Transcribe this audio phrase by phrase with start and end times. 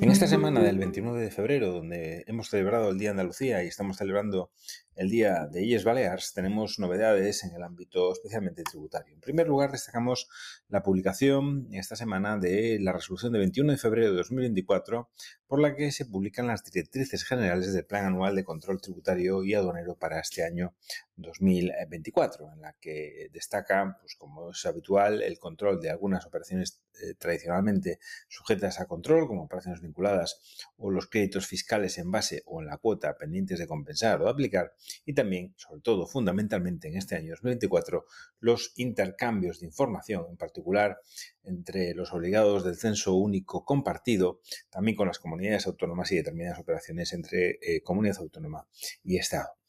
[0.00, 3.68] En esta semana del 29 de febrero, donde hemos celebrado el Día de Andalucía y
[3.68, 4.50] estamos celebrando
[4.94, 9.14] el Día de Illes Balears, tenemos novedades en el ámbito especialmente tributario.
[9.14, 10.28] En primer lugar, destacamos
[10.68, 15.10] la publicación esta semana de la resolución de 21 de febrero de 2024,
[15.46, 19.54] por la que se publican las directrices generales del Plan Anual de Control Tributario y
[19.54, 20.74] Aduanero para este año
[21.16, 27.14] 2024, en la que destaca, pues como es habitual, el control de algunas operaciones eh,
[27.18, 27.98] tradicionalmente
[28.28, 32.76] sujetas a control, como operaciones vinculadas o los créditos fiscales en base o en la
[32.76, 37.30] cuota pendientes de compensar o de aplicar, y también, sobre todo, fundamentalmente en este año
[37.30, 38.04] 2024,
[38.40, 40.98] los intercambios de información, en particular
[41.44, 47.12] entre los obligados del censo único compartido, también con las comunidades autónomas y determinadas operaciones
[47.12, 48.66] entre eh, comunidad autónoma
[49.04, 49.61] y Estado.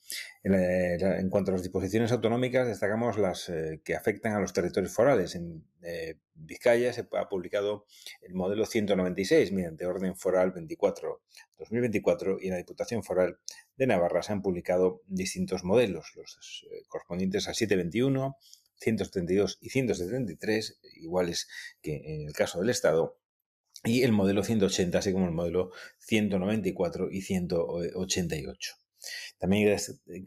[0.44, 5.36] En, cuanto a las disposiciones autonómicas, destacamos las eh, que afectan a los territorios forales.
[5.36, 7.86] En eh, Vizcaya se ha publicado
[8.22, 13.38] el modelo 196 mediante orden foral 24-2024 y en la Diputación Foral
[13.78, 18.38] de Navarra se han publicado distintos modelos, los eh, correspondientes a 721,
[18.76, 21.48] 172 y 173, iguales
[21.82, 23.18] que en el caso del Estado,
[23.86, 28.83] y el modelo 180, así como el modelo 194 y 188.
[29.38, 29.78] También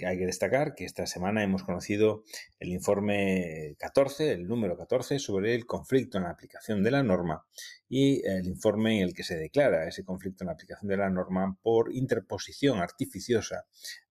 [0.07, 2.25] hay que destacar que esta semana hemos conocido
[2.59, 7.45] el informe 14, el número 14, sobre el conflicto en la aplicación de la norma
[7.89, 11.11] y el informe en el que se declara ese conflicto en la aplicación de la
[11.11, 13.67] norma por interposición artificiosa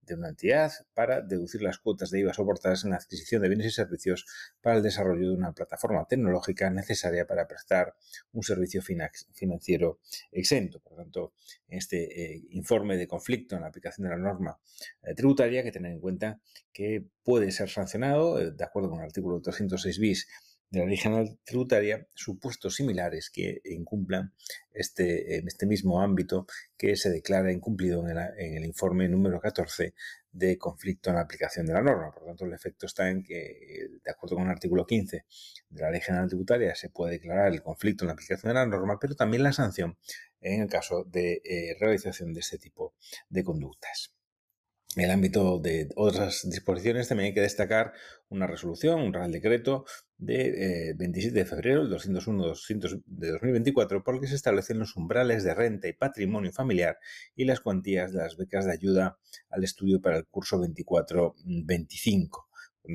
[0.05, 3.67] de una entidad para deducir las cuotas de IVA soportadas en la adquisición de bienes
[3.67, 4.25] y servicios
[4.61, 7.95] para el desarrollo de una plataforma tecnológica necesaria para prestar
[8.33, 9.99] un servicio financiero
[10.31, 10.79] exento.
[10.79, 11.33] Por lo tanto,
[11.67, 14.59] este eh, informe de conflicto en la aplicación de la norma
[15.03, 16.39] eh, tributaria, que tener en cuenta
[16.71, 20.27] que puede ser sancionado, eh, de acuerdo con el artículo 306 bis
[20.69, 24.33] de la ley general tributaria supuestos similares que incumplan
[24.73, 28.17] este, en este mismo ámbito que se declara incumplido en
[28.57, 29.93] el, informe número 14
[30.31, 32.11] de conflicto en la aplicación de la norma.
[32.11, 35.25] Por tanto, el efecto está en que, de acuerdo con el artículo 15
[35.69, 38.65] de la ley general tributaria, se puede declarar el conflicto en la aplicación de la
[38.65, 39.97] norma, pero también la sanción
[40.41, 42.93] en el caso de eh, realización de este tipo
[43.29, 44.11] de conductas.
[44.95, 47.91] En el ámbito de otras disposiciones también hay que destacar
[48.29, 49.85] una resolución, un real decreto
[50.17, 52.53] de 27 eh, de febrero del 201
[53.05, 56.97] de 2024 por el que se establecen los umbrales de renta y patrimonio familiar
[57.35, 59.17] y las cuantías de las becas de ayuda
[59.49, 62.45] al estudio para el curso 24-25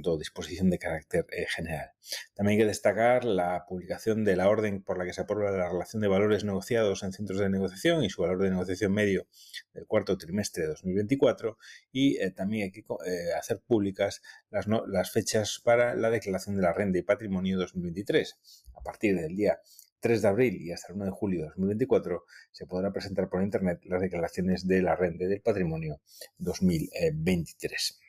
[0.03, 1.91] todo disposición de carácter eh, general.
[2.35, 5.69] También hay que destacar la publicación de la orden por la que se aprueba la
[5.69, 9.27] relación de valores negociados en centros de negociación y su valor de negociación medio
[9.75, 11.59] del cuarto trimestre de 2024
[11.93, 16.63] y eh, también hay que eh, hacer públicas las, las fechas para la declaración de
[16.63, 18.39] la renta y patrimonio 2023.
[18.75, 19.61] A partir del día
[20.01, 23.43] 3 de abril y hasta el 1 de julio de 2024 se podrá presentar por
[23.43, 26.01] Internet las declaraciones de la renta y del patrimonio
[26.39, 28.01] 2023.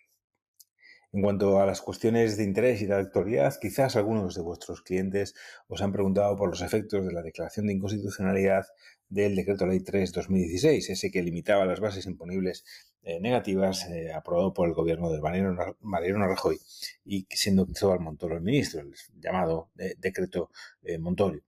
[1.13, 5.35] En cuanto a las cuestiones de interés y de actualidad, quizás algunos de vuestros clientes
[5.67, 8.65] os han preguntado por los efectos de la declaración de inconstitucionalidad
[9.09, 12.63] del Decreto Ley 3-2016, ese que limitaba las bases imponibles
[13.03, 15.19] eh, negativas eh, aprobado por el gobierno de
[15.81, 16.57] Mariano, Rajoy
[17.03, 20.49] y siendo Cristóbal Montoro el ministro, el llamado eh, Decreto
[20.99, 21.41] Montorio.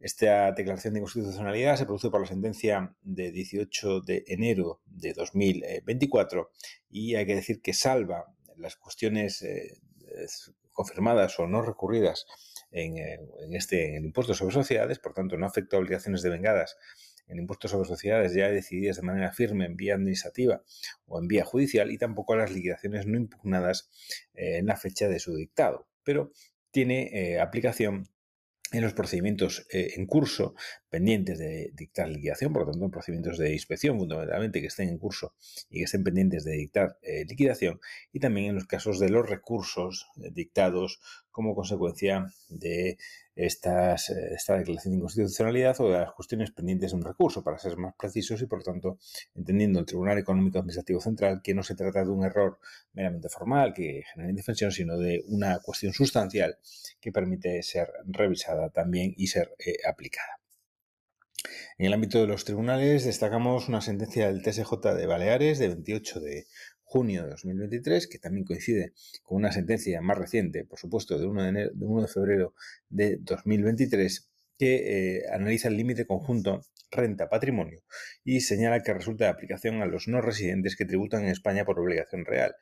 [0.00, 6.50] Esta declaración de inconstitucionalidad se produce por la sentencia de 18 de enero de 2024
[6.90, 8.26] y hay que decir que salva
[8.62, 9.78] las cuestiones eh,
[10.72, 12.26] confirmadas o no recurridas
[12.70, 13.18] en, eh,
[13.50, 16.78] este en el impuesto sobre sociedades, por tanto no afecta a obligaciones devengadas
[17.28, 20.62] en impuestos sobre sociedades ya decididas de manera firme en vía administrativa
[21.06, 23.90] o en vía judicial y tampoco a las liquidaciones no impugnadas
[24.34, 26.32] eh, en la fecha de su dictado, pero
[26.70, 28.08] tiene aplicación
[28.72, 30.54] en los procedimientos eh, en curso
[30.88, 34.98] pendientes de dictar liquidación, por lo tanto, en procedimientos de inspección fundamentalmente que estén en
[34.98, 35.34] curso
[35.70, 37.80] y que estén pendientes de dictar eh, liquidación,
[38.12, 41.00] y también en los casos de los recursos eh, dictados
[41.32, 42.98] como consecuencia de
[43.34, 47.58] estas, eh, esta declaración de inconstitucionalidad o de las cuestiones pendientes de un recurso, para
[47.58, 48.98] ser más precisos y, por tanto,
[49.34, 52.58] entendiendo el Tribunal Económico Administrativo Central que no se trata de un error
[52.92, 56.58] meramente formal que genera indefensión, sino de una cuestión sustancial
[57.00, 60.38] que permite ser revisada también y ser eh, aplicada.
[61.78, 66.20] En el ámbito de los tribunales destacamos una sentencia del TSJ de Baleares de 28
[66.20, 66.46] de
[66.92, 68.92] junio de 2023, que también coincide
[69.22, 72.54] con una sentencia más reciente, por supuesto, de 1 de, de, febrero
[72.90, 74.28] de 2023,
[74.58, 76.60] que eh, analiza el límite conjunto
[76.90, 77.82] renta-patrimonio
[78.24, 81.80] y señala que resulta de aplicación a los no residentes que tributan en España por
[81.80, 82.56] obligación real.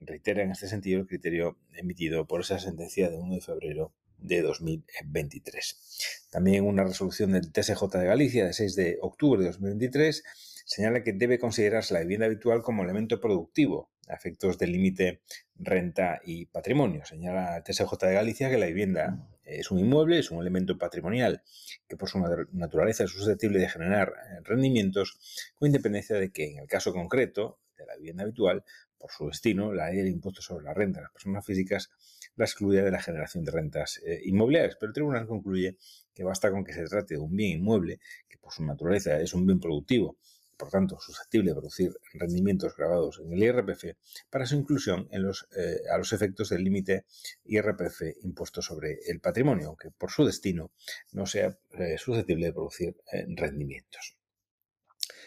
[0.00, 4.42] Reitera en este sentido el criterio emitido por esa sentencia de 1 de febrero de
[4.42, 6.28] 2023.
[6.30, 10.22] También una resolución del TSJ de Galicia de 6 de octubre de 2023
[10.64, 15.22] señala que debe considerarse la vivienda habitual como elemento productivo a efectos del límite
[15.56, 17.04] renta y patrimonio.
[17.04, 21.42] Señala TSJ de Galicia que la vivienda es un inmueble, es un elemento patrimonial
[21.88, 22.18] que por su
[22.52, 27.60] naturaleza es susceptible de generar eh, rendimientos con independencia de que en el caso concreto
[27.76, 28.64] de la vivienda habitual,
[28.98, 31.90] por su destino, la ley del impuesto sobre la renta de las personas físicas
[32.36, 34.76] la excluye de la generación de rentas eh, inmobiliarias.
[34.78, 35.76] Pero el tribunal concluye
[36.14, 37.98] que basta con que se trate de un bien inmueble,
[38.28, 40.16] que por su naturaleza es un bien productivo
[40.62, 43.96] por tanto susceptible de producir rendimientos grabados en el IRPF,
[44.30, 47.04] para su inclusión eh, a los efectos del límite
[47.46, 50.70] IRPF impuesto sobre el patrimonio, aunque por su destino
[51.10, 54.16] no sea eh, susceptible de producir eh, rendimientos.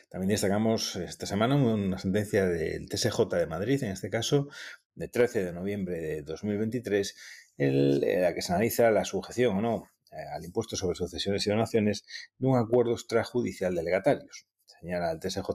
[0.08, 4.48] También destacamos esta semana una sentencia del TSJ de Madrid, en este caso,
[4.94, 7.14] de 13 de noviembre de 2023,
[7.58, 9.92] en la que se analiza la sujeción o no
[10.34, 12.06] al impuesto sobre sucesiones y donaciones
[12.38, 14.48] de un acuerdo extrajudicial de legatarios
[14.80, 15.50] señala el TSJ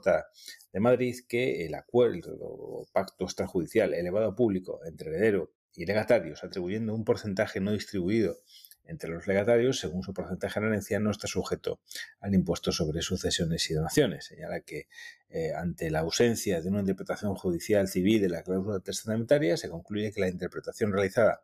[0.73, 6.43] de Madrid que el acuerdo o pacto extrajudicial elevado a público entre heredero y legatarios,
[6.45, 8.37] atribuyendo un porcentaje no distribuido
[8.91, 11.81] entre los legatarios, según su porcentaje de herencia, no está sujeto
[12.19, 14.27] al impuesto sobre sucesiones y donaciones.
[14.27, 14.89] Señala que
[15.29, 20.13] eh, ante la ausencia de una interpretación judicial civil de la cláusula testamentaria, se concluye
[20.13, 21.41] que la interpretación realizada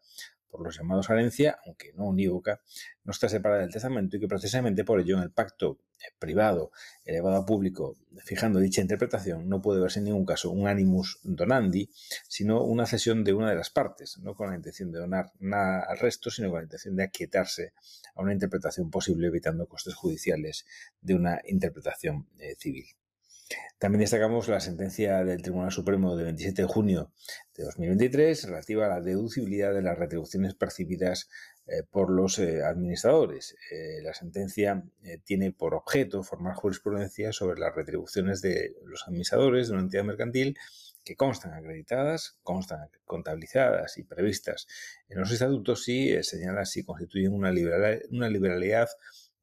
[0.57, 2.61] por los llamados herencia, aunque no unívoca,
[3.05, 6.73] no está separada del testamento y que precisamente por ello en el pacto eh, privado
[7.05, 11.91] elevado a público, fijando dicha interpretación, no puede verse en ningún caso un animus donandi,
[12.29, 15.85] sino una cesión de una de las partes, no con la intención de donar nada
[15.89, 17.73] al resto, sino con la intención de aquietarse
[18.15, 20.67] a una interpretación posible, evitando costes judiciales
[21.01, 22.87] de una interpretación eh, civil.
[23.79, 27.13] También destacamos la sentencia del Tribunal Supremo de 27 de junio
[27.55, 31.29] de 2023 relativa a la deducibilidad de las retribuciones percibidas
[31.67, 33.55] eh, por los eh, administradores.
[33.71, 34.83] Eh, la sentencia
[35.25, 40.57] tiene por objeto formar jurisprudencia sobre las retribuciones de los administradores de una entidad mercantil
[41.05, 44.67] que constan acreditadas, constan contabilizadas y previstas
[45.09, 47.53] en los estatutos y señala si constituyen una,
[48.11, 48.89] una liberalidad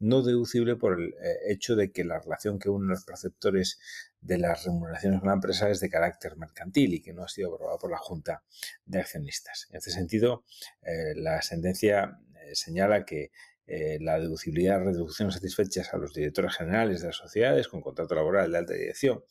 [0.03, 3.79] no deducible por el eh, hecho de que la relación que unen los preceptores
[4.19, 7.53] de las remuneraciones con la empresa es de carácter mercantil y que no ha sido
[7.53, 8.43] aprobada por la Junta
[8.85, 9.67] de Accionistas.
[9.69, 10.43] En este sentido,
[10.81, 13.31] eh, la sentencia eh, señala que
[13.65, 18.51] la deducibilidad de reducciones satisfechas a los directores generales de las sociedades con contrato laboral
[18.51, 19.23] de alta dirección,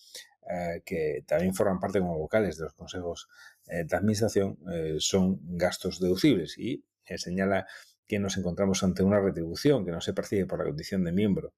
[0.86, 3.28] que también forman parte como vocales de los consejos
[3.66, 4.58] de administración,
[5.00, 6.82] son gastos deducibles y
[7.18, 7.66] señala
[8.06, 11.54] que nos encontramos ante una retribución que no se percibe por la condición de miembro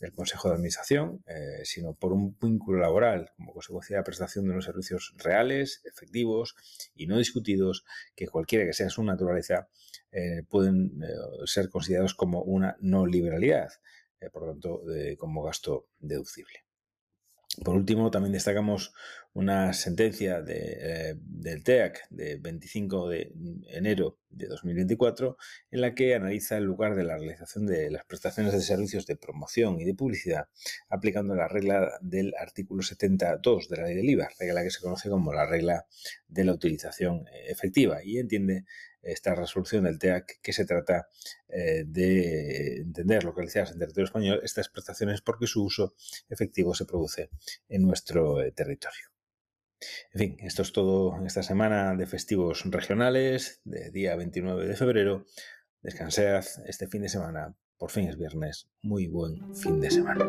[0.00, 4.44] del Consejo de Administración, eh, sino por un vínculo laboral como consecuencia de la prestación
[4.44, 6.54] de unos servicios reales, efectivos
[6.94, 7.84] y no discutidos,
[8.14, 9.68] que cualquiera que sea su naturaleza,
[10.12, 11.06] eh, pueden eh,
[11.44, 13.68] ser considerados como una no liberalidad,
[14.32, 14.82] por lo tanto,
[15.16, 16.67] como gasto deducible.
[17.64, 18.92] Por último, también destacamos
[19.32, 23.32] una sentencia eh, del TEAC de 25 de
[23.68, 25.36] enero de 2024
[25.70, 29.16] en la que analiza el lugar de la realización de las prestaciones de servicios de
[29.16, 30.48] promoción y de publicidad
[30.88, 35.08] aplicando la regla del artículo 72 de la ley del IVA, regla que se conoce
[35.08, 35.86] como la regla
[36.26, 38.64] de la utilización efectiva y entiende
[39.12, 41.08] esta resolución del TEAC que se trata
[41.48, 45.94] eh, de entender localizadas en territorio español estas prestaciones porque su uso
[46.28, 47.30] efectivo se produce
[47.68, 49.06] en nuestro eh, territorio.
[50.12, 54.76] En fin, esto es todo en esta semana de festivos regionales, de día 29 de
[54.76, 55.26] febrero.
[55.82, 58.68] Descansad este fin de semana, por fin es viernes.
[58.82, 60.26] Muy buen fin de semana.